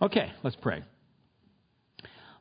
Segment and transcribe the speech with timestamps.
[0.00, 0.82] Okay, let's pray.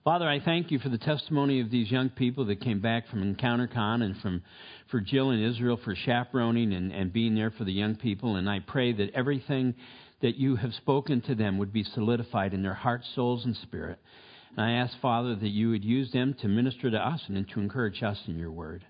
[0.04, 3.34] Father, I thank you for the testimony of these young people that came back from
[3.34, 4.44] EncounterCon and from
[4.92, 8.36] for Jill and Israel for chaperoning and, and being there for the young people.
[8.36, 9.74] And I pray that everything
[10.22, 14.00] that you have spoken to them would be solidified in their hearts, souls, and spirit.
[14.58, 17.60] And I ask, Father, that you would use them to minister to us and to
[17.62, 18.86] encourage us in your word.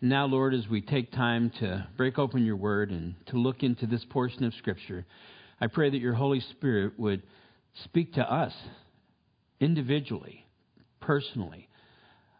[0.00, 3.62] And now, Lord, as we take time to break open your word and to look
[3.62, 5.06] into this portion of Scripture,
[5.60, 7.22] I pray that your Holy Spirit would
[7.84, 8.52] speak to us
[9.60, 10.46] individually,
[11.00, 11.68] personally,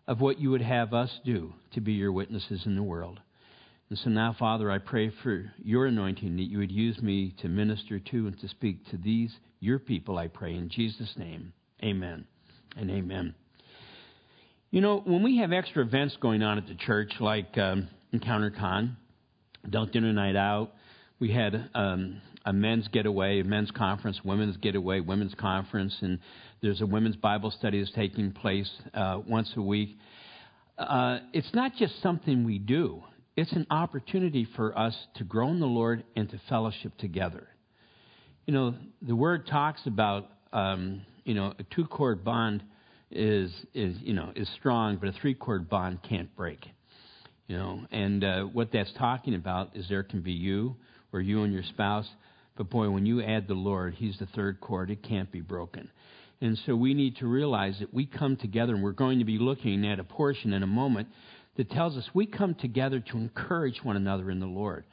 [0.06, 3.20] of what you would have us do to be your witnesses in the world.
[3.90, 7.48] And so now, Father, I pray for your anointing that you would use me to
[7.48, 10.54] minister to and to speak to these, your people, I pray.
[10.54, 11.52] In Jesus' name,
[11.82, 12.27] amen
[12.77, 13.34] and amen.
[14.70, 18.94] You know, when we have extra events going on at the church, like um, EncounterCon,
[19.64, 20.72] Adult Dinner Night Out,
[21.20, 26.18] we had um, a men's getaway, a men's conference, women's getaway, women's conference, and
[26.62, 29.96] there's a women's Bible study that's taking place uh, once a week.
[30.77, 33.02] Uh, it's not just something we do,
[33.36, 37.46] it's an opportunity for us to grow in the Lord and to fellowship together.
[38.46, 42.62] You know, the word talks about, um, you know, a two cord bond
[43.11, 46.64] is, is, you know, is strong, but a three cord bond can't break.
[47.46, 50.77] You know, and uh, what that's talking about is there can be you
[51.12, 52.09] or you and your spouse
[52.59, 54.91] but boy, when you add the Lord, He's the third cord.
[54.91, 55.89] It can't be broken.
[56.41, 59.39] And so we need to realize that we come together, and we're going to be
[59.39, 61.09] looking at a portion in a moment
[61.56, 64.84] that tells us we come together to encourage one another in the Lord.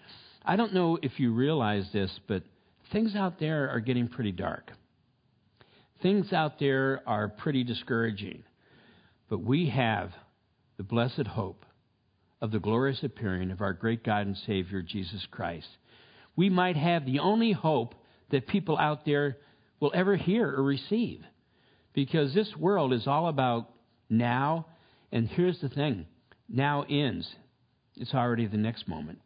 [0.43, 2.43] I don't know if you realize this, but
[2.91, 4.71] things out there are getting pretty dark.
[6.03, 8.43] Things out there are pretty discouraging.
[9.27, 10.11] But we have
[10.77, 11.65] the blessed hope
[12.41, 15.67] of the glorious appearing of our great God and Savior, Jesus Christ
[16.35, 17.95] we might have the only hope
[18.31, 19.37] that people out there
[19.79, 21.21] will ever hear or receive.
[21.93, 23.69] Because this world is all about
[24.09, 24.65] now,
[25.11, 26.05] and here's the thing
[26.49, 27.27] now ends.
[27.95, 29.19] It's already the next moment.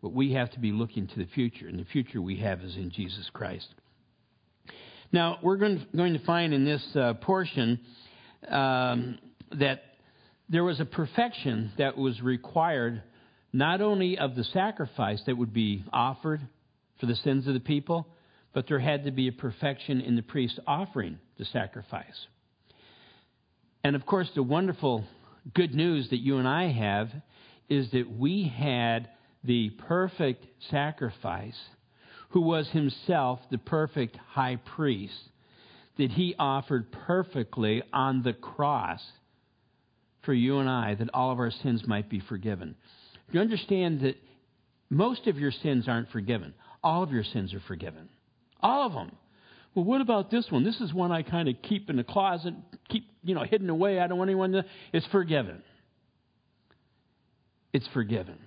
[0.00, 2.76] But we have to be looking to the future, and the future we have is
[2.76, 3.68] in Jesus Christ.
[5.12, 7.80] Now, we're going to find in this uh, portion
[8.48, 9.18] um,
[9.52, 9.82] that
[10.48, 13.02] there was a perfection that was required
[13.54, 16.40] not only of the sacrifice that would be offered
[16.98, 18.04] for the sins of the people,
[18.52, 22.26] but there had to be a perfection in the priest offering the sacrifice.
[23.84, 25.04] And of course, the wonderful
[25.54, 27.10] good news that you and I have
[27.68, 29.08] is that we had
[29.44, 31.58] the perfect sacrifice,
[32.30, 35.28] who was himself the perfect high priest,
[35.96, 39.00] that he offered perfectly on the cross
[40.24, 42.74] for you and I, that all of our sins might be forgiven.
[43.32, 44.16] You understand that
[44.90, 46.54] most of your sins aren't forgiven.
[46.82, 48.08] All of your sins are forgiven.
[48.60, 49.12] All of them.
[49.74, 50.62] Well, what about this one?
[50.62, 52.54] This is one I kind of keep in the closet,
[52.88, 53.98] keep, you know, hidden away.
[53.98, 54.64] I don't want anyone to.
[54.92, 55.62] It's forgiven.
[57.72, 58.38] It's forgiven.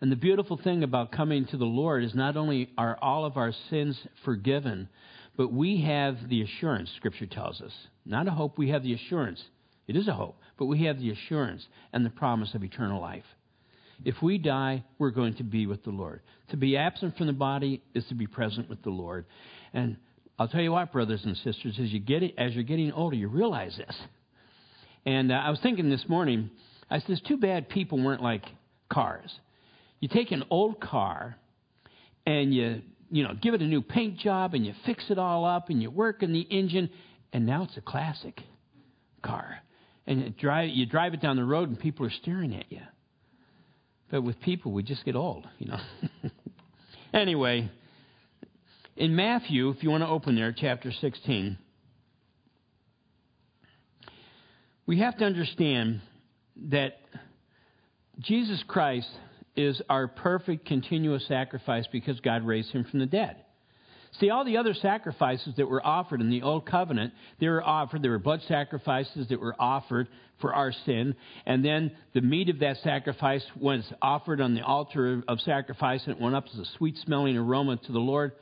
[0.00, 3.36] And the beautiful thing about coming to the Lord is not only are all of
[3.36, 4.88] our sins forgiven,
[5.36, 7.72] but we have the assurance, Scripture tells us.
[8.06, 9.42] Not a hope, we have the assurance.
[9.86, 13.24] It is a hope, but we have the assurance and the promise of eternal life.
[14.04, 16.20] If we die, we're going to be with the Lord.
[16.50, 19.26] To be absent from the body is to be present with the Lord.
[19.74, 19.96] And
[20.38, 23.16] I'll tell you what, brothers and sisters, as you get it, as you're getting older,
[23.16, 23.96] you realize this.
[25.04, 26.50] And uh, I was thinking this morning,
[26.90, 28.44] I said, it's too bad people weren't like
[28.88, 29.30] cars.
[30.00, 31.36] You take an old car
[32.24, 35.44] and you, you know, give it a new paint job and you fix it all
[35.44, 36.90] up and you work in the engine,
[37.32, 38.40] and now it's a classic
[39.22, 39.58] car.
[40.06, 42.80] And you drive, you drive it down the road and people are staring at you.
[44.10, 45.80] But with people, we just get old, you know.
[47.14, 47.70] anyway,
[48.96, 51.58] in Matthew, if you want to open there, chapter 16,
[54.86, 56.00] we have to understand
[56.70, 57.00] that
[58.20, 59.08] Jesus Christ
[59.54, 63.36] is our perfect continuous sacrifice because God raised him from the dead.
[64.12, 68.02] See, all the other sacrifices that were offered in the Old Covenant, they were offered,
[68.02, 70.08] there were blood sacrifices that were offered
[70.40, 71.14] for our sin,
[71.46, 76.16] and then the meat of that sacrifice was offered on the altar of sacrifice, and
[76.16, 78.32] it went up as a sweet smelling aroma to the Lord.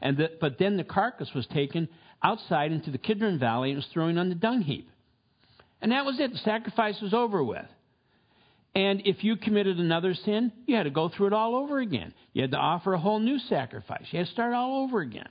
[0.00, 1.88] And the, but then the carcass was taken
[2.22, 4.90] outside into the Kidron Valley and was thrown on the dung heap.
[5.80, 6.32] And that was it.
[6.32, 7.66] The sacrifice was over with.
[8.74, 12.12] And if you committed another sin, you had to go through it all over again.
[12.32, 14.04] You had to offer a whole new sacrifice.
[14.10, 15.28] You had to start all over again.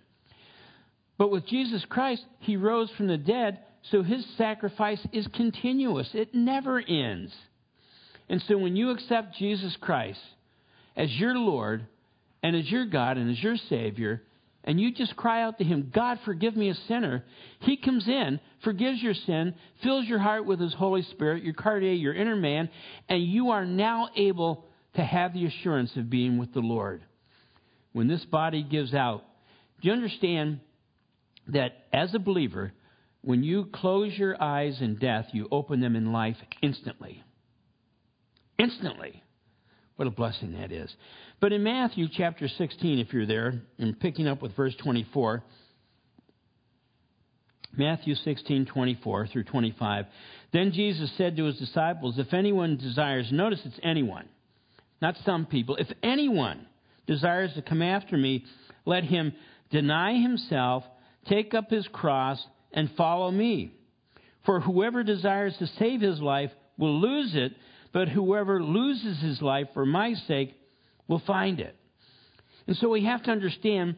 [1.18, 3.60] But with Jesus Christ, he rose from the dead,
[3.92, 6.10] so his sacrifice is continuous.
[6.13, 7.34] It never ends.
[8.30, 10.22] And so when you accept Jesus Christ
[10.96, 11.86] as your Lord
[12.42, 14.22] and as your God and as your Savior,
[14.63, 17.24] and you just cry out to Him, God, forgive me a sinner,
[17.60, 22.00] He comes in, forgives your sin, fills your heart with His Holy Spirit, your cardia,
[22.00, 22.69] your inner man,
[23.10, 24.65] and you are now able
[24.95, 27.04] to have the assurance of being with the Lord.
[27.92, 29.24] When this body gives out,
[29.81, 30.60] do you understand
[31.48, 32.74] that as a believer,
[33.21, 37.24] when you close your eyes in death, you open them in life instantly?
[38.57, 39.23] Instantly.
[39.95, 40.94] What a blessing that is.
[41.40, 45.44] But in Matthew chapter 16, if you're there, and picking up with verse 24,
[47.75, 50.06] Matthew 16, 24 through 25.
[50.51, 54.28] Then Jesus said to his disciples, If anyone desires, notice it's anyone,
[55.01, 56.68] not some people, if anyone
[57.07, 58.46] desires to come after me,
[58.86, 59.34] let him
[59.72, 60.84] deny himself,
[61.28, 63.74] take up his cross, and follow me.
[64.46, 67.54] For whoever desires to save his life will lose it,
[67.94, 70.54] but whoever loses his life for my sake
[71.07, 71.75] will find it.
[72.68, 73.95] And so we have to understand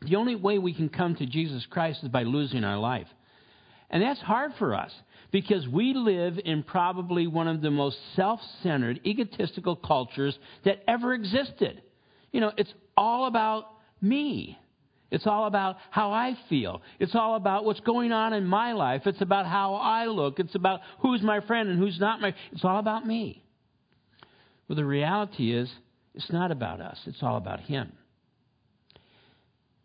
[0.00, 3.06] the only way we can come to Jesus Christ is by losing our life.
[3.90, 4.92] And that's hard for us
[5.30, 11.12] because we live in probably one of the most self centered, egotistical cultures that ever
[11.14, 11.82] existed.
[12.32, 13.66] You know, it's all about
[14.00, 14.58] me.
[15.16, 16.82] It's all about how I feel.
[17.00, 19.06] It's all about what's going on in my life.
[19.06, 20.38] It's about how I look.
[20.38, 23.42] It's about who's my friend and who's not my It's all about me.
[24.68, 25.70] Well, the reality is,
[26.14, 26.98] it's not about us.
[27.06, 27.92] It's all about Him.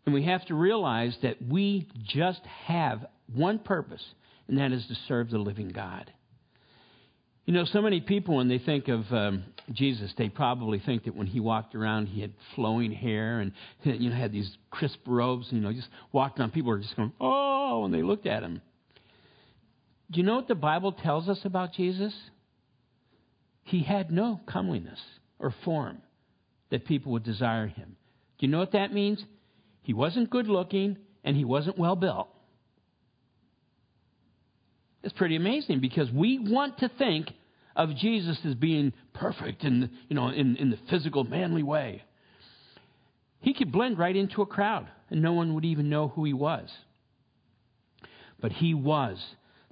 [0.04, 4.04] And we have to realize that we just have one purpose,
[4.48, 6.12] and that is to serve the living God.
[7.44, 11.16] You know, so many people, when they think of um, Jesus, they probably think that
[11.16, 13.52] when he walked around, he had flowing hair and
[13.82, 15.48] you know had these crisp robes.
[15.50, 16.50] and, You know, just walked on.
[16.50, 18.62] People were just going, "Oh!" when they looked at him.
[20.10, 22.14] Do you know what the Bible tells us about Jesus?
[23.64, 25.00] He had no comeliness
[25.38, 25.98] or form
[26.70, 27.96] that people would desire him.
[28.38, 29.24] Do you know what that means?
[29.82, 32.28] He wasn't good looking and he wasn't well built.
[35.02, 37.30] It's pretty amazing because we want to think
[37.74, 42.02] of Jesus as being perfect in, you know, in, in the physical, manly way.
[43.40, 46.32] He could blend right into a crowd and no one would even know who he
[46.32, 46.70] was.
[48.40, 49.18] But he was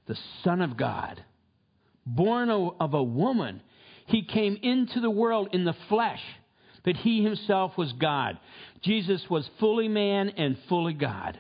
[0.07, 1.23] the Son of God,
[2.05, 3.61] born of a woman.
[4.07, 6.23] He came into the world in the flesh,
[6.85, 8.39] but he himself was God.
[8.83, 11.39] Jesus was fully man and fully God.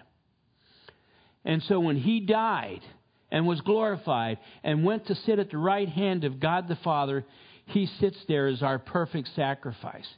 [1.44, 2.80] And so when he died,
[3.30, 7.24] and was glorified and went to sit at the right hand of God the Father,
[7.66, 10.08] he sits there as our perfect sacrifice.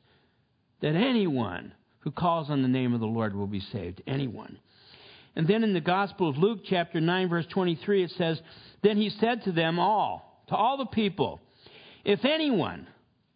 [0.80, 4.02] That anyone who calls on the name of the Lord will be saved.
[4.06, 4.58] Anyone.
[5.36, 8.40] And then in the Gospel of Luke, chapter 9, verse 23, it says,
[8.82, 11.40] Then he said to them all, to all the people,
[12.04, 12.86] If anyone,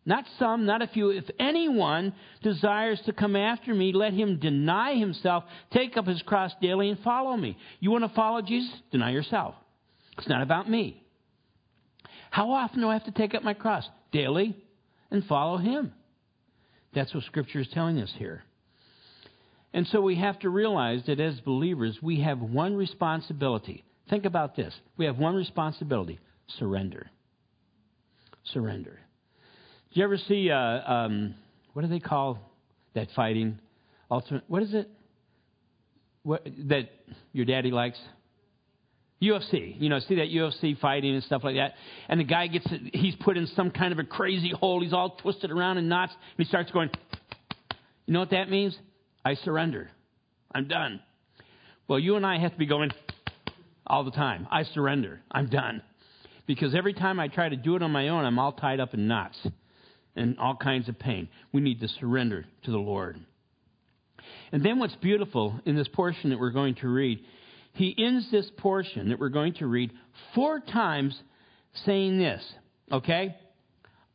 [0.05, 2.12] not some, not a few, if anyone
[2.43, 6.99] desires to come after me, let him deny himself, take up his cross daily, and
[7.00, 7.56] follow me.
[7.81, 8.72] You want to follow Jesus?
[8.93, 9.55] Deny yourself.
[10.19, 11.03] It's not about me.
[12.31, 13.89] How often do I have to take up my cross?
[14.13, 14.57] Daily
[15.11, 15.93] and follow Him.
[16.95, 18.43] That's what Scripture is telling us here.
[19.73, 23.85] And so we have to realize that as believers, we have one responsibility.
[24.09, 24.73] Think about this.
[24.97, 26.19] We have one responsibility
[26.59, 27.11] surrender.
[28.53, 28.99] Surrender.
[29.93, 31.35] Do you ever see, uh, um,
[31.73, 32.39] what do they call
[32.95, 33.59] that fighting?
[34.11, 34.89] Ultimate, what is it?
[36.23, 36.89] What, that
[37.33, 37.99] your daddy likes?
[39.23, 41.75] UFC, you know, see that UFC fighting and stuff like that.
[42.08, 44.82] And the guy gets, he's put in some kind of a crazy hole.
[44.82, 46.13] He's all twisted around in knots.
[46.13, 46.91] And he starts going,
[48.05, 48.77] you know what that means?
[49.25, 49.91] I surrender.
[50.55, 51.01] I'm done.
[51.89, 52.91] Well, you and I have to be going
[53.87, 54.46] all the time.
[54.51, 55.20] I surrender.
[55.31, 55.82] I'm done.
[56.46, 58.94] Because every time I try to do it on my own, I'm all tied up
[58.94, 59.39] in knots
[60.15, 61.29] and all kinds of pain.
[61.53, 63.19] We need to surrender to the Lord.
[64.53, 67.20] And then what's beautiful in this portion that we're going to read
[67.77, 69.93] he ends this portion that we're going to read
[70.35, 71.19] four times
[71.85, 72.43] saying this,
[72.91, 73.37] okay?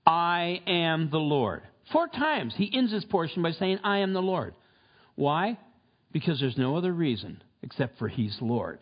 [0.06, 1.62] I am the Lord.
[1.91, 4.56] Four times he ends this portion by saying, I am the Lord.
[5.15, 5.60] Why?
[6.12, 8.80] Because there's no other reason except for he's Lord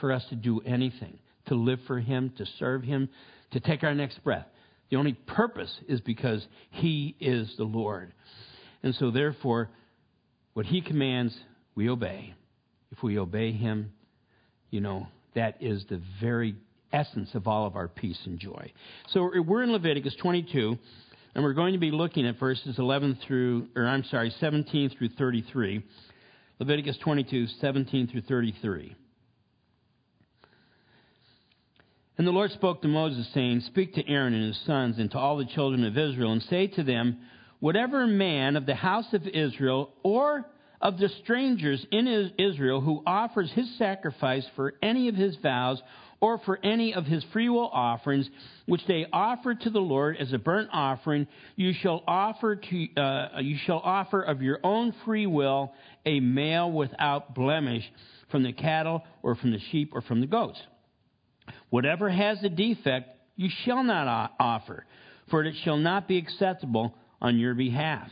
[0.00, 3.10] for us to do anything, to live for him, to serve him,
[3.50, 4.46] to take our next breath.
[4.90, 8.14] The only purpose is because he is the Lord.
[8.82, 9.68] And so, therefore,
[10.54, 11.36] what he commands,
[11.74, 12.34] we obey.
[12.90, 13.92] If we obey him,
[14.72, 16.56] you know, that is the very
[16.92, 18.72] essence of all of our peace and joy.
[19.08, 20.78] So we're in Leviticus 22,
[21.34, 25.10] and we're going to be looking at verses 11 through, or I'm sorry, 17 through
[25.10, 25.84] 33.
[26.58, 28.96] Leviticus 22, 17 through 33.
[32.18, 35.18] And the Lord spoke to Moses, saying, Speak to Aaron and his sons and to
[35.18, 37.18] all the children of Israel, and say to them,
[37.60, 40.46] Whatever man of the house of Israel or
[40.82, 45.80] of the strangers in Israel who offers his sacrifice for any of his vows
[46.20, 48.28] or for any of his freewill offerings,
[48.66, 53.40] which they offer to the Lord as a burnt offering, you shall offer to uh,
[53.40, 55.72] you shall offer of your own free will
[56.04, 57.84] a male without blemish
[58.30, 60.60] from the cattle or from the sheep or from the goats.
[61.70, 64.84] Whatever has a defect, you shall not offer,
[65.30, 68.08] for it shall not be acceptable on your behalf.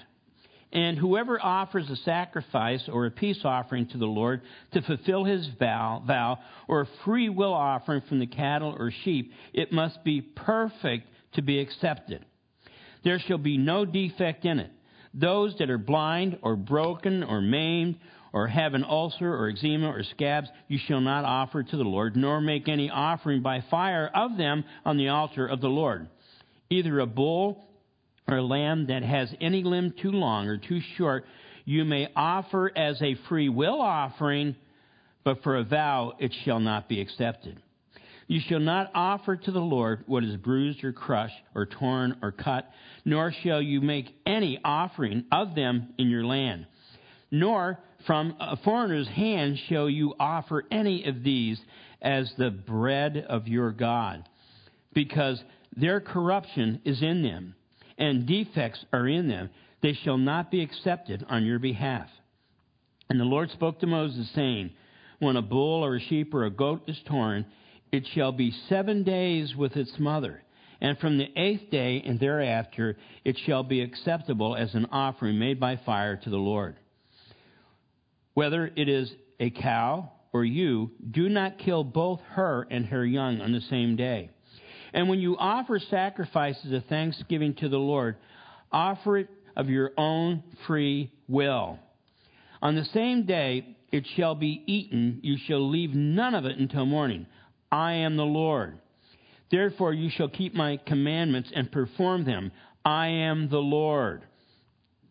[0.72, 5.48] And whoever offers a sacrifice or a peace offering to the Lord to fulfill his
[5.58, 10.20] vow, vow, or a free will offering from the cattle or sheep, it must be
[10.20, 12.24] perfect to be accepted.
[13.02, 14.70] There shall be no defect in it.
[15.12, 17.98] Those that are blind or broken or maimed
[18.32, 22.14] or have an ulcer or eczema or scabs, you shall not offer to the Lord,
[22.14, 26.08] nor make any offering by fire of them on the altar of the Lord.
[26.68, 27.64] Either a bull
[28.28, 31.24] or lamb that has any limb too long or too short,
[31.64, 34.56] you may offer as a free will offering,
[35.24, 37.60] but for a vow it shall not be accepted.
[38.26, 42.30] You shall not offer to the Lord what is bruised or crushed or torn or
[42.30, 42.70] cut,
[43.04, 46.66] nor shall you make any offering of them in your land.
[47.32, 51.60] Nor from a foreigner's hand shall you offer any of these
[52.00, 54.28] as the bread of your God,
[54.94, 55.42] because
[55.76, 57.54] their corruption is in them
[58.00, 59.50] and defects are in them,
[59.82, 62.08] they shall not be accepted on your behalf.
[63.08, 64.70] And the Lord spoke to Moses, saying,
[65.18, 67.46] When a bull or a sheep or a goat is torn,
[67.92, 70.42] it shall be seven days with its mother.
[70.80, 75.60] And from the eighth day and thereafter, it shall be acceptable as an offering made
[75.60, 76.76] by fire to the Lord.
[78.34, 83.40] Whether it is a cow or ewe, do not kill both her and her young
[83.40, 84.30] on the same day.
[84.92, 88.16] And when you offer sacrifices of thanksgiving to the Lord,
[88.72, 91.78] offer it of your own free will.
[92.62, 96.86] On the same day it shall be eaten, you shall leave none of it until
[96.86, 97.26] morning.
[97.72, 98.78] I am the Lord.
[99.50, 102.52] Therefore you shall keep my commandments and perform them.
[102.84, 104.22] I am the Lord.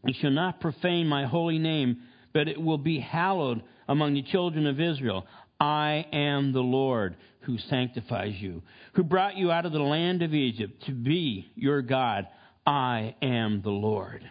[0.05, 1.98] You shall not profane my holy name,
[2.33, 5.25] but it will be hallowed among the children of Israel.
[5.60, 8.62] I am the Lord who sanctifies you,
[8.94, 12.28] who brought you out of the land of Egypt to be your God.
[12.66, 14.30] I am the Lord.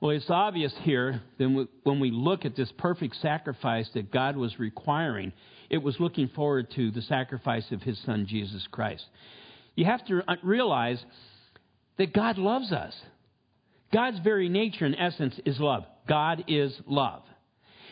[0.00, 4.58] Well, it's obvious here that when we look at this perfect sacrifice that God was
[4.58, 5.32] requiring,
[5.70, 9.04] it was looking forward to the sacrifice of his son, Jesus Christ.
[9.74, 11.04] You have to realize
[11.96, 12.94] that God loves us.
[13.92, 15.84] God's very nature, in essence, is love.
[16.06, 17.22] God is love.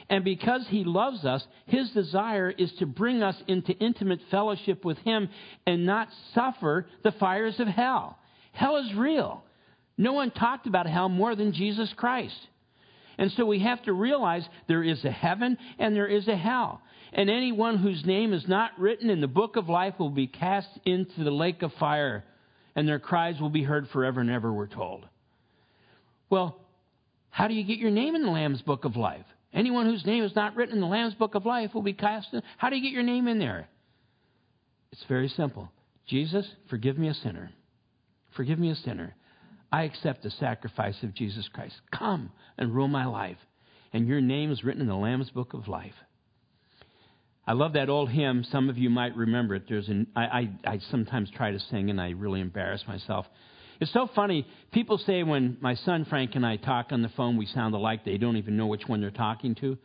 [0.09, 4.99] And because He loves us, His desire is to bring us into intimate fellowship with
[4.99, 5.29] Him
[5.67, 8.19] and not suffer the fires of hell.
[8.53, 9.43] Hell is real.
[9.99, 12.39] No one talked about hell more than Jesus Christ.
[13.19, 16.83] And so we have to realize there is a heaven and there is a hell.
[17.13, 20.69] And anyone whose name is not written in the book of life will be cast
[20.85, 22.25] into the lake of fire,
[22.75, 25.07] and their cries will be heard forever and ever, we're told.
[26.29, 26.61] Well,
[27.31, 29.25] how do you get your name in the Lamb's book of life?
[29.57, 32.29] Anyone whose name is not written in the Lamb's book of life will be cast
[32.35, 32.43] in.
[32.59, 33.67] How do you get your name in there?
[34.93, 35.71] It's very simple.
[36.07, 37.51] Jesus, forgive me a sinner.
[38.37, 39.17] Forgive me a sinner.
[39.73, 41.75] I accept the sacrifice of Jesus Christ.
[41.91, 43.39] Come and rule my life.
[43.95, 45.95] And your name is written in the Lamb's book of life.
[47.47, 48.45] I love that old hymn.
[48.53, 49.63] Some of you might remember it.
[49.69, 53.25] There's an, I, I, I sometimes try to sing and I really embarrass myself.
[53.81, 54.47] It's so funny.
[54.73, 58.05] People say when my son Frank and I talk on the phone, we sound alike.
[58.05, 59.77] They don't even know which one they're talking to.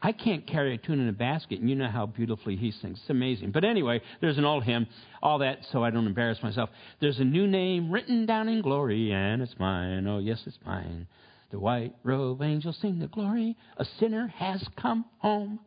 [0.00, 2.98] I can't carry a tune in a basket, and you know how beautifully he sings.
[3.00, 3.50] It's amazing.
[3.52, 4.86] But anyway, there's an old hymn,
[5.22, 6.68] all that, so I don't embarrass myself.
[7.00, 10.06] There's a new name written down in glory, and it's mine.
[10.06, 11.06] Oh, yes, it's mine.
[11.50, 13.56] The white robe angels sing the glory.
[13.78, 15.60] A sinner has come home.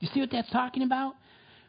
[0.00, 1.14] You see what that's talking about?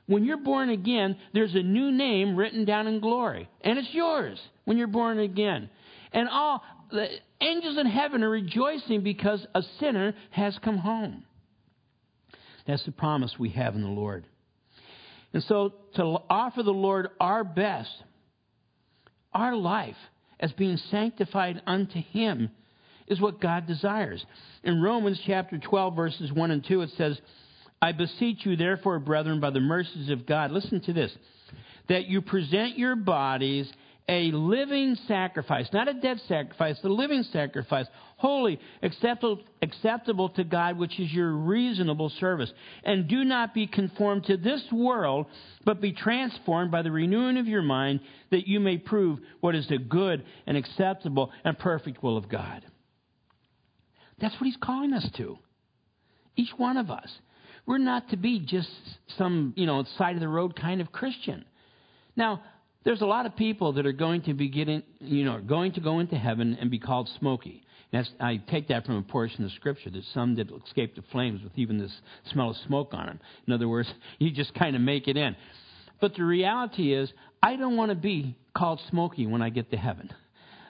[0.05, 4.39] When you're born again, there's a new name written down in glory, and it's yours
[4.65, 5.69] when you're born again.
[6.11, 7.07] And all the
[7.41, 11.23] angels in heaven are rejoicing because a sinner has come home.
[12.67, 14.25] That's the promise we have in the Lord.
[15.33, 17.91] And so to offer the Lord our best,
[19.33, 19.95] our life
[20.39, 22.51] as being sanctified unto Him,
[23.07, 24.25] is what God desires.
[24.63, 27.19] In Romans chapter 12, verses 1 and 2, it says,
[27.83, 31.11] I beseech you, therefore, brethren, by the mercies of God, listen to this,
[31.89, 33.69] that you present your bodies
[34.07, 37.85] a living sacrifice, not a dead sacrifice, a living sacrifice,
[38.15, 42.53] holy, acceptable, acceptable to God, which is your reasonable service.
[42.85, 45.25] And do not be conformed to this world,
[45.65, 47.99] but be transformed by the renewing of your mind,
[48.31, 52.63] that you may prove what is the good and acceptable and perfect will of God.
[54.21, 55.37] That's what He's calling us to.
[56.37, 57.09] Each one of us.
[57.65, 58.69] We're not to be just
[59.17, 61.45] some, you know, side of the road kind of Christian.
[62.15, 62.41] Now,
[62.83, 65.81] there's a lot of people that are going to be getting, you know, going to
[65.81, 67.63] go into heaven and be called smoky.
[67.93, 71.41] That's, I take that from a portion of Scripture that some that escape the flames
[71.43, 71.93] with even this
[72.31, 73.19] smell of smoke on them.
[73.47, 73.87] In other words,
[74.19, 75.35] you just kind of make it in.
[76.01, 79.77] But the reality is, I don't want to be called smoky when I get to
[79.77, 80.09] heaven.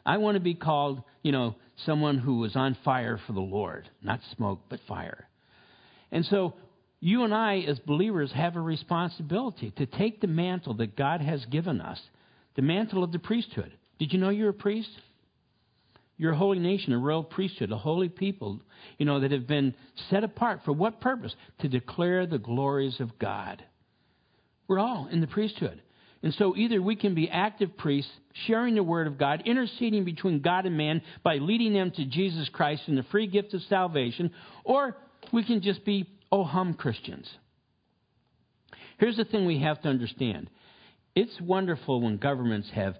[0.05, 3.89] I want to be called, you know, someone who was on fire for the Lord.
[4.01, 5.27] Not smoke, but fire.
[6.11, 6.53] And so
[7.03, 11.43] you and I, as believers, have a responsibility to take the mantle that God has
[11.47, 11.99] given us,
[12.55, 13.73] the mantle of the priesthood.
[13.99, 14.89] Did you know you're a priest?
[16.15, 18.61] You're a holy nation, a royal priesthood, a holy people,
[18.97, 19.75] you know, that have been
[20.09, 20.61] set apart.
[20.63, 21.35] For what purpose?
[21.59, 23.61] To declare the glories of God.
[24.69, 25.81] We're all in the priesthood.
[26.21, 28.11] And so either we can be active priests,
[28.47, 32.47] sharing the word of God, interceding between God and man by leading them to Jesus
[32.47, 34.31] Christ and the free gift of salvation,
[34.63, 34.95] or
[35.33, 37.29] we can just be oh hum Christians.
[38.97, 40.49] Here's the thing we have to understand
[41.15, 42.95] it's wonderful when governments have,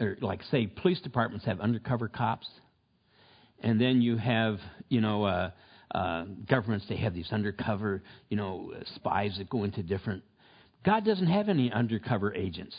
[0.00, 2.46] or like, say, police departments have undercover cops,
[3.60, 5.50] and then you have, you know, uh,
[5.92, 10.22] uh, governments, they have these undercover, you know, spies that go into different.
[10.84, 12.76] God doesn't have any undercover agents.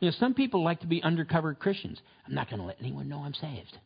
[0.00, 2.00] You know, some people like to be undercover Christians.
[2.26, 3.78] I'm not going to let anyone know I'm saved.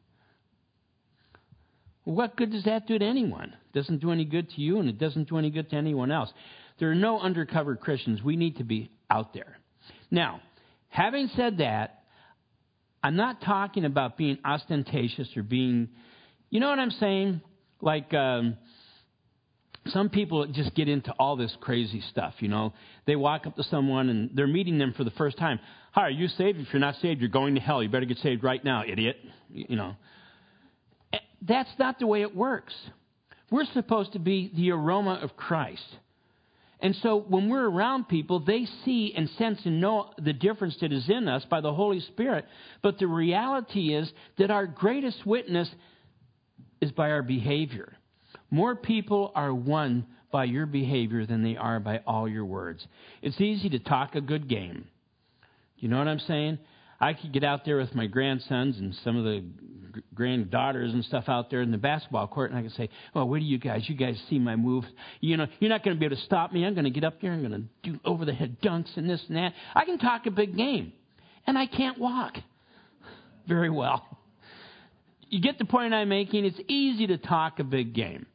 [2.09, 3.53] What good does that do to anyone?
[3.53, 6.11] It doesn't do any good to you, and it doesn't do any good to anyone
[6.11, 6.33] else.
[6.79, 8.23] There are no undercover Christians.
[8.23, 9.59] We need to be out there.
[10.11, 10.41] Now,
[10.89, 12.05] having said that,
[13.03, 15.91] I'm not talking about being ostentatious or being,
[16.49, 17.43] you know what I'm saying?
[17.83, 18.57] Like, um,
[19.89, 22.73] some people just get into all this crazy stuff, you know.
[23.07, 25.61] They walk up to someone and they're meeting them for the first time.
[25.93, 26.59] Hi, are you saved?
[26.59, 27.83] If you're not saved, you're going to hell.
[27.83, 29.17] You better get saved right now, idiot.
[29.53, 29.95] You know.
[31.43, 32.75] That's not the way it works.
[33.51, 35.85] We're supposed to be the aroma of Christ.
[36.81, 40.93] And so when we're around people, they see and sense and know the difference that
[40.93, 42.45] is in us by the Holy Spirit.
[42.83, 45.69] But the reality is that our greatest witness
[46.81, 47.97] is by our behavior.
[48.51, 52.87] More people are won by your behavior than they are by all your words.
[53.23, 54.87] It's easy to talk a good game.
[55.79, 56.59] You know what I'm saying?
[57.01, 59.45] I could get out there with my grandsons and some of the
[60.15, 63.39] granddaughters and stuff out there in the basketball court, and I could say, "Well, what
[63.39, 63.89] do you guys?
[63.89, 64.85] You guys see my move?
[65.21, 66.65] You know, you're not going to be able to stop me.
[66.65, 67.33] I'm going to get up there.
[67.33, 69.55] I'm going to do over the head dunks and this and that.
[69.75, 70.93] I can talk a big game,
[71.47, 72.37] and I can't walk
[73.47, 74.05] very well.
[75.31, 76.45] You get the point I'm making?
[76.45, 78.27] It's easy to talk a big game,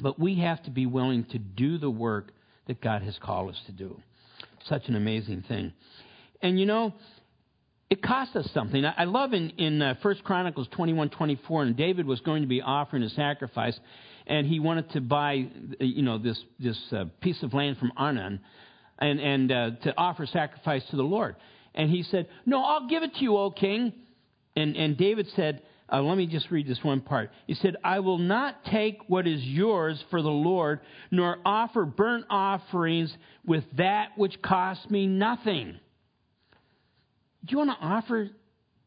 [0.00, 2.32] but we have to be willing to do the work
[2.66, 4.00] that God has called us to do.
[4.68, 5.72] Such an amazing thing.
[6.40, 6.94] And you know,
[7.92, 8.86] it cost us something.
[8.86, 12.62] I love in, in uh, 1 Chronicles 21 24, and David was going to be
[12.62, 13.78] offering a sacrifice,
[14.26, 15.46] and he wanted to buy,
[15.78, 18.38] uh, you know, this, this uh, piece of land from Ornan
[18.98, 21.36] and, and uh, to offer sacrifice to the Lord.
[21.74, 23.92] And he said, No, I'll give it to you, O king.
[24.56, 25.60] And, and David said,
[25.92, 27.30] uh, let me just read this one part.
[27.46, 32.24] He said, I will not take what is yours for the Lord, nor offer burnt
[32.30, 35.78] offerings with that which costs me nothing.
[37.44, 38.28] Do you want to offer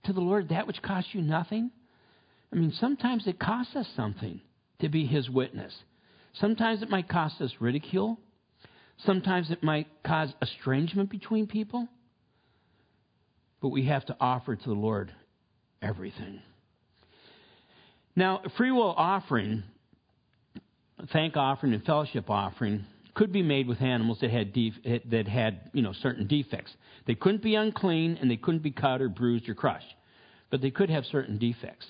[0.05, 1.71] to the Lord that which costs you nothing?
[2.51, 4.39] I mean, sometimes it costs us something
[4.79, 5.73] to be His witness.
[6.39, 8.19] Sometimes it might cost us ridicule.
[9.05, 11.87] Sometimes it might cause estrangement between people.
[13.61, 15.11] But we have to offer to the Lord
[15.81, 16.41] everything.
[18.15, 19.63] Now, free will offering,
[21.11, 22.85] thank offering, and fellowship offering
[23.15, 26.71] could be made with animals that had def- that had you know certain defects.
[27.08, 29.95] They couldn't be unclean and they couldn't be cut or bruised or crushed,
[30.51, 31.86] but they could have certain defects.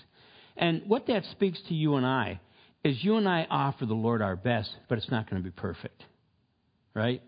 [0.55, 2.39] And what that speaks to you and I
[2.83, 5.51] is you and I offer the Lord our best, but it's not going to be
[5.51, 6.03] perfect,
[6.93, 7.21] right?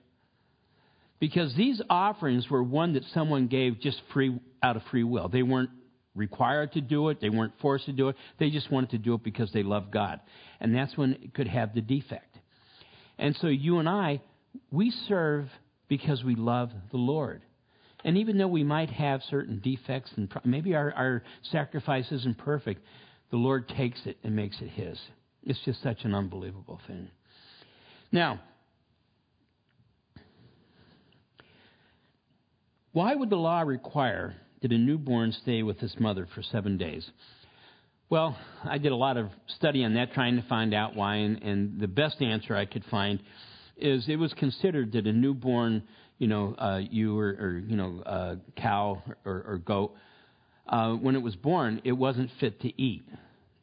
[1.20, 5.30] Because these offerings were one that someone gave just free out of free will.
[5.30, 5.72] They weren't
[6.16, 7.20] required to do it.
[7.20, 8.16] They weren't forced to do it.
[8.40, 10.20] They just wanted to do it because they loved God.
[10.60, 12.37] And that's when it could have the defect.
[13.18, 14.22] And so you and I,
[14.72, 15.50] we serve
[15.88, 17.42] because we love the Lord.
[18.04, 22.82] And even though we might have certain defects and maybe our, our sacrifice isn't perfect,
[23.32, 25.00] the Lord takes it and makes it His.
[25.44, 27.10] It's just such an unbelievable thing.
[28.12, 28.40] Now,
[32.92, 37.10] why would the law require that a newborn stay with his mother for seven days?
[38.10, 41.44] Well, I did a lot of study on that, trying to find out why, and,
[41.44, 43.20] and the best answer I could find
[43.76, 45.84] is it was considered that a newborn,
[46.18, 49.94] you know, uh, ewe or, or you know, uh, cow or, or goat,
[50.70, 53.04] uh, when it was born, it wasn't fit to eat.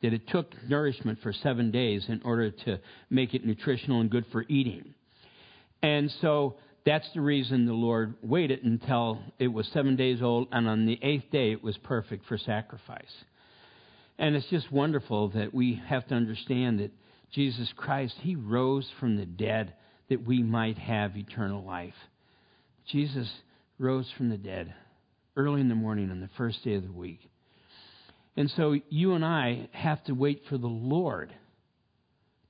[0.05, 2.79] that it took nourishment for seven days in order to
[3.09, 4.93] make it nutritional and good for eating.
[5.83, 10.69] And so that's the reason the Lord waited until it was seven days old, and
[10.69, 13.15] on the eighth day it was perfect for sacrifice.
[14.19, 16.93] And it's just wonderful that we have to understand that
[17.33, 19.75] Jesus Christ, He rose from the dead
[20.09, 21.95] that we might have eternal life.
[22.87, 23.29] Jesus
[23.79, 24.75] rose from the dead
[25.37, 27.21] early in the morning on the first day of the week.
[28.37, 31.33] And so you and I have to wait for the Lord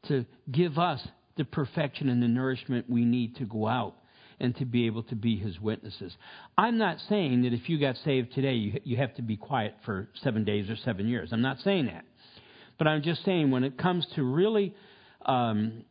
[0.08, 3.94] to give us the perfection and the nourishment we need to go out
[4.40, 6.16] and to be able to be his witnesses.
[6.56, 9.74] I'm not saying that if you got saved today, you, you have to be quiet
[9.84, 11.30] for seven days or seven years.
[11.32, 12.04] I'm not saying that.
[12.78, 14.74] But I'm just saying when it comes to really
[15.24, 15.84] um,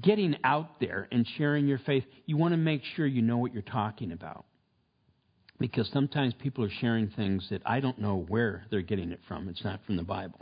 [0.00, 3.52] getting out there and sharing your faith, you want to make sure you know what
[3.52, 4.44] you're talking about.
[5.58, 9.48] Because sometimes people are sharing things that I don't know where they're getting it from.
[9.48, 10.40] It's not from the Bible.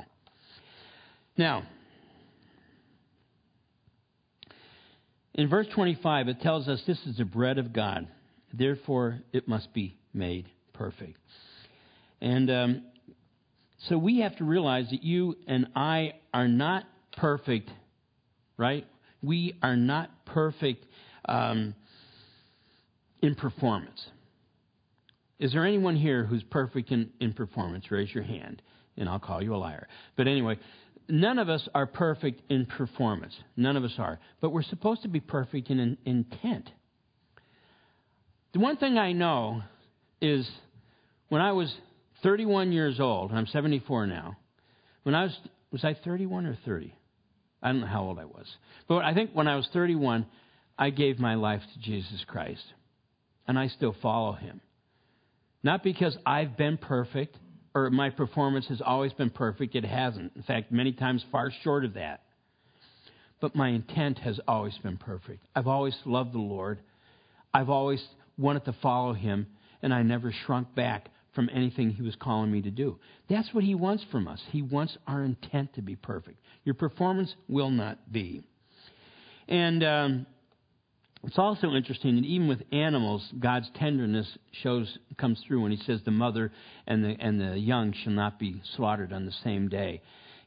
[1.36, 1.64] Now,
[5.38, 8.08] in verse 25, it tells us this is the bread of God.
[8.52, 11.16] Therefore, it must be made perfect.
[12.20, 12.82] And um,
[13.88, 17.70] so we have to realize that you and I are not perfect,
[18.56, 18.84] right?
[19.22, 20.84] We are not perfect
[21.26, 21.76] um,
[23.22, 24.04] in performance.
[25.38, 27.92] Is there anyone here who's perfect in, in performance?
[27.92, 28.60] Raise your hand,
[28.96, 29.86] and I'll call you a liar.
[30.16, 30.58] But anyway,
[31.08, 33.34] none of us are perfect in performance.
[33.56, 34.18] None of us are.
[34.40, 36.70] But we're supposed to be perfect in, in intent.
[38.52, 39.62] The one thing I know
[40.20, 40.48] is
[41.28, 41.72] when I was
[42.22, 44.36] 31 years old, and I'm 74 now.
[45.02, 45.38] When I was,
[45.70, 46.94] was I 31 or 30?
[47.62, 48.46] I don't know how old I was.
[48.88, 50.26] But I think when I was 31,
[50.78, 52.64] I gave my life to Jesus Christ.
[53.46, 54.60] And I still follow him.
[55.62, 57.36] Not because I've been perfect
[57.74, 59.74] or my performance has always been perfect.
[59.74, 60.32] It hasn't.
[60.36, 62.22] In fact, many times far short of that.
[63.40, 65.44] But my intent has always been perfect.
[65.54, 66.80] I've always loved the Lord.
[67.54, 68.04] I've always
[68.36, 69.46] wanted to follow Him,
[69.82, 72.98] and I never shrunk back from anything He was calling me to do.
[73.28, 74.40] That's what He wants from us.
[74.50, 76.38] He wants our intent to be perfect.
[76.64, 78.42] Your performance will not be.
[79.46, 80.26] And um,
[81.24, 84.26] it's also interesting that even with animals, God's tenderness
[84.62, 86.52] shows comes through when He says the mother
[86.86, 90.00] and the and the young shall not be slaughtered on the same day.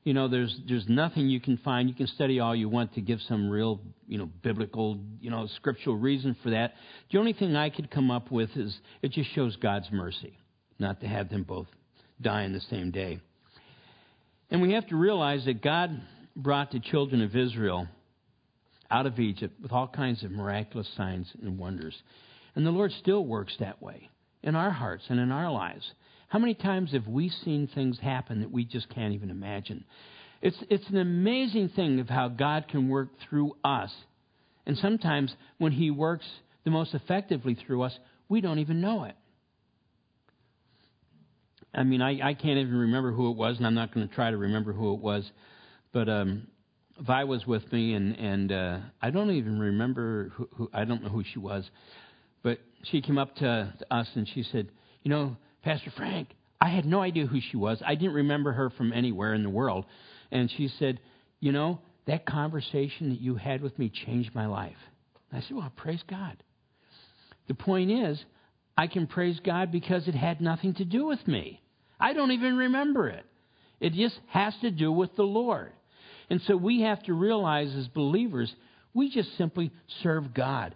[0.03, 1.89] You know, there's there's nothing you can find.
[1.89, 5.47] You can study all you want to give some real, you know, biblical, you know,
[5.57, 6.73] scriptural reason for that.
[7.11, 10.37] The only thing I could come up with is it just shows God's mercy,
[10.79, 11.67] not to have them both
[12.21, 13.19] die on the same day.
[14.49, 16.01] And we have to realize that God
[16.35, 17.87] brought the children of Israel
[18.91, 21.95] out of Egypt with all kinds of miraculous signs and wonders.
[22.55, 24.09] And the Lord still works that way
[24.43, 25.89] in our hearts and in our lives.
[26.27, 29.85] How many times have we seen things happen that we just can't even imagine?
[30.41, 33.91] It's, it's an amazing thing of how God can work through us.
[34.65, 36.25] And sometimes when He works
[36.63, 37.97] the most effectively through us,
[38.29, 39.15] we don't even know it.
[41.73, 44.13] I mean, I, I can't even remember who it was, and I'm not going to
[44.13, 45.29] try to remember who it was.
[45.93, 46.47] But um,
[47.01, 51.03] Vi was with me, and and uh, I don't even remember who, who I don't
[51.03, 51.69] know who she was,
[52.43, 54.69] but she came up to, to us and she said,
[55.03, 57.81] "You know, Pastor Frank, I had no idea who she was.
[57.85, 59.85] I didn't remember her from anywhere in the world."
[60.31, 60.99] And she said,
[61.39, 64.77] "You know, that conversation that you had with me changed my life."
[65.33, 66.43] I said, "Well, praise God."
[67.47, 68.23] The point is,
[68.77, 71.61] I can praise God because it had nothing to do with me.
[71.99, 73.25] I don't even remember it.
[73.79, 75.73] It just has to do with the Lord.
[76.31, 78.49] And so we have to realize as believers,
[78.93, 79.69] we just simply
[80.01, 80.73] serve God.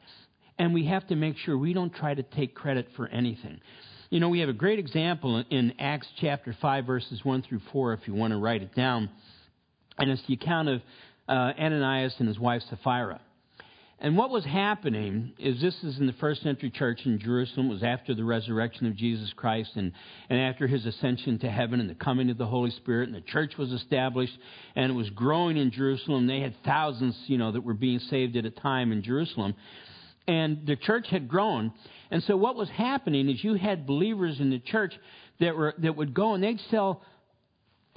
[0.59, 3.61] And we have to make sure we don't try to take credit for anything.
[4.09, 7.93] You know, we have a great example in Acts chapter 5, verses 1 through 4,
[7.93, 9.09] if you want to write it down.
[9.97, 10.81] And it's the account of
[11.29, 13.21] uh, Ananias and his wife Sapphira.
[13.99, 17.67] And what was happening is this is in the first century church in Jerusalem.
[17.67, 19.93] It was after the resurrection of Jesus Christ and,
[20.29, 23.08] and after his ascension to heaven and the coming of the Holy Spirit.
[23.08, 24.38] And the church was established
[24.75, 26.27] and it was growing in Jerusalem.
[26.27, 29.55] They had thousands, you know, that were being saved at a time in Jerusalem.
[30.27, 31.71] And the church had grown.
[32.12, 34.93] And so what was happening is you had believers in the church
[35.39, 37.01] that were that would go and they'd sell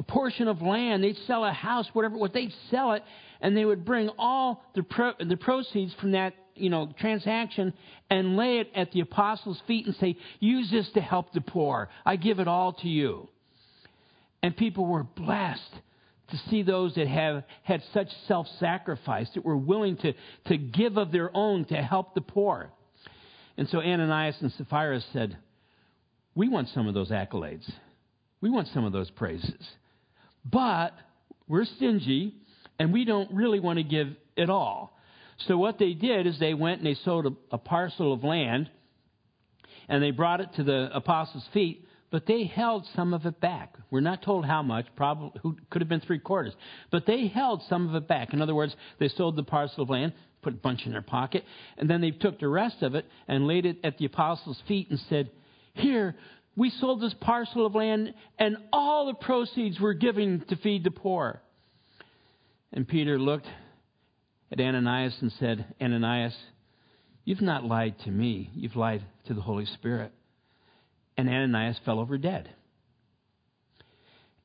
[0.09, 3.05] portion of land, they'd sell a house, whatever, what they'd sell it,
[3.40, 7.73] and they would bring all the, pro- the proceeds from that you know transaction
[8.11, 11.88] and lay it at the apostles' feet and say, "Use this to help the poor.
[12.05, 13.29] I give it all to you."
[14.42, 15.75] And people were blessed
[16.31, 20.12] to see those that have had such self-sacrifice that were willing to,
[20.47, 22.71] to give of their own to help the poor.
[23.57, 25.37] And so Ananias and Sapphira said,
[26.35, 27.71] "We want some of those accolades.
[28.40, 29.68] We want some of those praises."
[30.44, 30.94] But
[31.46, 32.35] we're stingy
[32.79, 34.96] and we don't really want to give it all.
[35.46, 38.70] So what they did is they went and they sold a, a parcel of land
[39.88, 43.77] and they brought it to the apostles' feet, but they held some of it back.
[43.90, 46.55] We're not told how much, probably who could have been three quarters,
[46.90, 48.33] but they held some of it back.
[48.33, 51.44] In other words, they sold the parcel of land, put a bunch in their pocket,
[51.77, 54.90] and then they took the rest of it and laid it at the apostles' feet
[54.90, 55.31] and said,
[55.74, 56.16] "Here,
[56.59, 60.90] we sold this parcel of land, and all the proceeds were given to feed the
[60.90, 61.40] poor."
[62.73, 63.47] And Peter looked
[64.51, 66.37] at Ananias and said, Ananias,
[67.25, 70.12] you've not lied to me, you've lied to the Holy Spirit.
[71.16, 72.49] And Ananias fell over dead.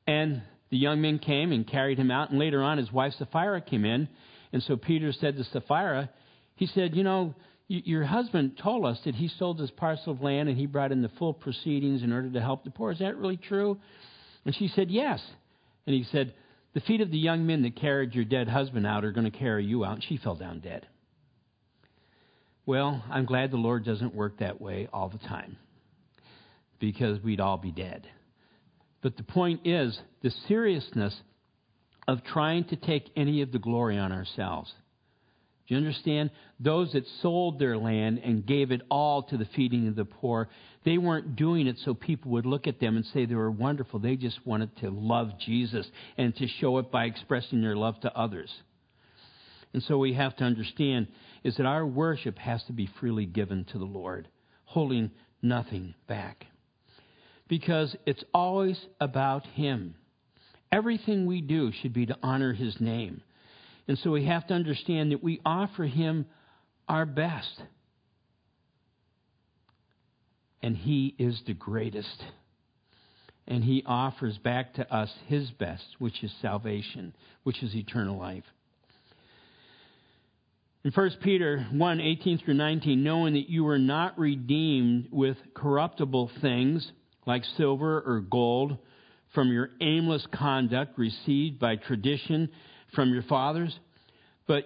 [0.06, 3.60] And the young men came and carried him out, and later on his wife Sapphira
[3.60, 4.08] came in.
[4.52, 6.10] And so Peter said to Sapphira,
[6.56, 7.34] he said, You know,
[7.68, 11.02] your husband told us that he sold this parcel of land and he brought in
[11.02, 12.92] the full proceedings in order to help the poor.
[12.92, 13.78] Is that really true?
[14.44, 15.22] And she said, Yes.
[15.86, 16.34] And he said,
[16.74, 19.38] the feet of the young men that carried your dead husband out are going to
[19.38, 19.94] carry you out.
[19.94, 20.86] And she fell down dead.
[22.66, 25.56] Well, I'm glad the Lord doesn't work that way all the time
[26.80, 28.08] because we'd all be dead.
[29.02, 31.14] But the point is the seriousness
[32.08, 34.72] of trying to take any of the glory on ourselves.
[35.66, 36.30] Do you understand?
[36.60, 40.48] Those that sold their land and gave it all to the feeding of the poor,
[40.84, 43.98] they weren't doing it so people would look at them and say they were wonderful.
[43.98, 45.86] They just wanted to love Jesus
[46.18, 48.50] and to show it by expressing their love to others.
[49.72, 51.08] And so we have to understand
[51.42, 54.28] is that our worship has to be freely given to the Lord,
[54.64, 55.10] holding
[55.42, 56.46] nothing back.
[57.48, 59.94] Because it's always about Him.
[60.70, 63.22] Everything we do should be to honor His name.
[63.86, 66.26] And so we have to understand that we offer Him
[66.88, 67.62] our best.
[70.62, 72.24] And He is the greatest.
[73.46, 78.44] And He offers back to us His best, which is salvation, which is eternal life.
[80.82, 86.30] In 1 Peter 1 18 through 19, knowing that you were not redeemed with corruptible
[86.42, 86.92] things
[87.26, 88.76] like silver or gold
[89.34, 92.50] from your aimless conduct received by tradition
[92.94, 93.78] from your fathers,
[94.46, 94.64] but,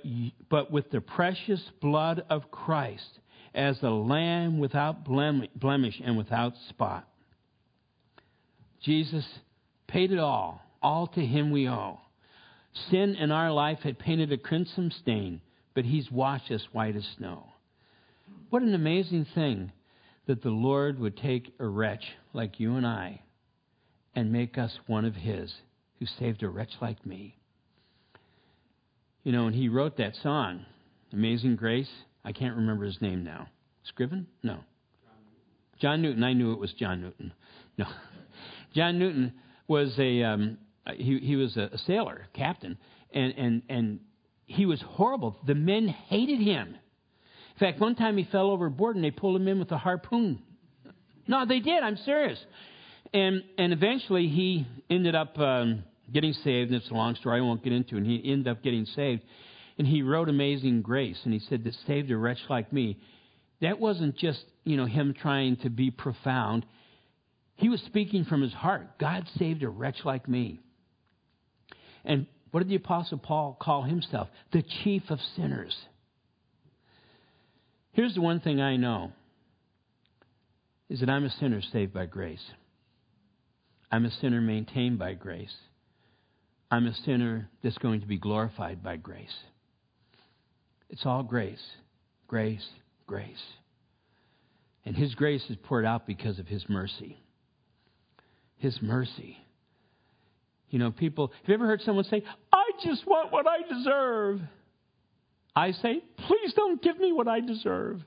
[0.48, 3.18] but with the precious blood of Christ
[3.54, 7.08] as the Lamb without blemish and without spot.
[8.82, 9.24] Jesus
[9.86, 10.62] paid it all.
[10.82, 11.98] All to him we owe.
[12.90, 15.40] Sin in our life had painted a crimson stain,
[15.74, 17.46] but he's washed us white as snow.
[18.50, 19.72] What an amazing thing
[20.26, 23.22] that the Lord would take a wretch like you and I
[24.14, 25.52] and make us one of his
[25.98, 27.37] who saved a wretch like me.
[29.22, 30.64] You know, and he wrote that song,
[31.12, 31.90] Amazing Grace.
[32.24, 33.48] I can't remember his name now.
[33.84, 34.26] Scriven?
[34.42, 34.58] No.
[35.80, 36.24] John Newton.
[36.24, 37.32] I knew it was John Newton.
[37.76, 37.86] No.
[38.74, 39.32] John Newton
[39.66, 40.58] was a um,
[40.96, 42.78] he he was a, sailor, captain,
[43.12, 44.00] and and and
[44.46, 45.36] he was horrible.
[45.46, 46.68] The men hated him.
[47.54, 50.42] In fact, one time he fell overboard and they pulled him in with a harpoon.
[51.26, 51.82] No, they did.
[51.82, 52.38] I'm serious.
[53.12, 57.42] And and eventually he ended up um, getting saved, and it's a long story I
[57.42, 59.22] won't get into, and he ended up getting saved.
[59.78, 62.98] And he wrote Amazing Grace, and he said that saved a wretch like me.
[63.60, 66.64] That wasn't just, you know, him trying to be profound.
[67.56, 68.98] He was speaking from his heart.
[68.98, 70.60] God saved a wretch like me.
[72.04, 74.28] And what did the Apostle Paul call himself?
[74.52, 75.76] The chief of sinners.
[77.92, 79.12] Here's the one thing I know
[80.88, 82.44] is that I'm a sinner saved by grace.
[83.90, 85.54] I'm a sinner maintained by grace.
[86.70, 89.34] I'm a sinner that's going to be glorified by grace.
[90.90, 91.62] It's all grace,
[92.26, 92.66] grace,
[93.06, 93.42] grace.
[94.84, 97.18] And His grace is poured out because of His mercy.
[98.58, 99.38] His mercy.
[100.70, 104.40] You know, people, have you ever heard someone say, I just want what I deserve?
[105.56, 108.00] I say, please don't give me what I deserve.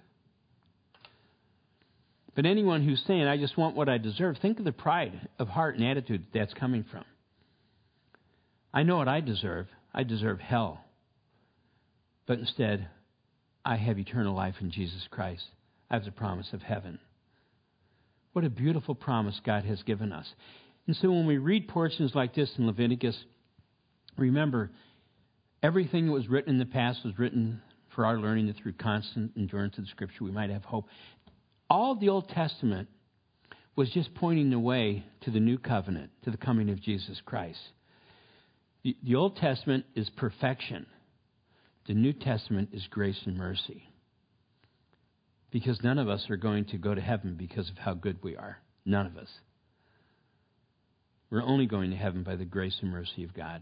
[2.35, 5.47] But anyone who's saying, I just want what I deserve, think of the pride of
[5.47, 7.03] heart and attitude that's coming from.
[8.73, 9.67] I know what I deserve.
[9.93, 10.83] I deserve hell.
[12.25, 12.87] But instead,
[13.65, 15.43] I have eternal life in Jesus Christ.
[15.89, 16.99] I have the promise of heaven.
[18.33, 20.33] What a beautiful promise God has given us.
[20.87, 23.17] And so when we read portions like this in Leviticus,
[24.17, 24.71] remember,
[25.61, 27.61] everything that was written in the past was written
[27.93, 30.87] for our learning that through constant endurance of the Scripture we might have hope.
[31.69, 32.87] All the Old Testament
[33.75, 37.59] was just pointing the way to the new covenant, to the coming of Jesus Christ.
[38.83, 40.85] The, the Old Testament is perfection,
[41.87, 43.83] the New Testament is grace and mercy.
[45.51, 48.37] Because none of us are going to go to heaven because of how good we
[48.37, 48.59] are.
[48.85, 49.27] None of us.
[51.29, 53.61] We're only going to heaven by the grace and mercy of God.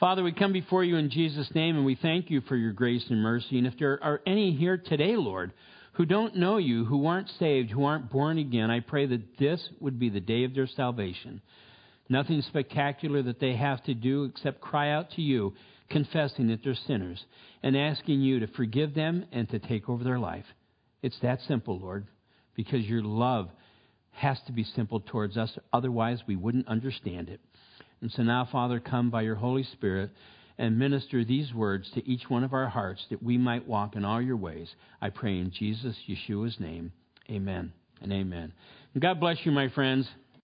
[0.00, 3.04] Father, we come before you in Jesus' name and we thank you for your grace
[3.08, 3.58] and mercy.
[3.58, 5.52] And if there are any here today, Lord,
[5.92, 9.68] who don't know you, who aren't saved, who aren't born again, I pray that this
[9.80, 11.40] would be the day of their salvation.
[12.08, 15.54] Nothing spectacular that they have to do except cry out to you,
[15.88, 17.24] confessing that they're sinners,
[17.62, 20.44] and asking you to forgive them and to take over their life.
[21.02, 22.06] It's that simple, Lord,
[22.54, 23.48] because your love
[24.12, 25.56] has to be simple towards us.
[25.72, 27.40] Otherwise, we wouldn't understand it.
[28.00, 30.10] And so now, Father, come by your Holy Spirit
[30.58, 34.04] and minister these words to each one of our hearts that we might walk in
[34.04, 34.68] all your ways.
[35.00, 36.92] I pray in Jesus, Yeshua's name.
[37.30, 38.52] Amen and amen.
[38.92, 40.08] And God bless you, my friends.